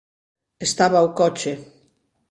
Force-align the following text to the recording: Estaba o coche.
Estaba 0.67 1.05
o 1.07 1.09
coche. 1.19 1.51